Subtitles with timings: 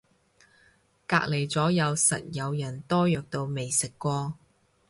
[1.05, 4.33] 隔離咗右實有人多藥到未食過